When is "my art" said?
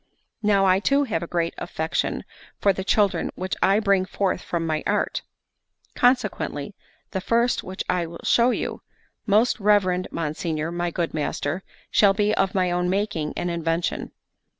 4.65-5.21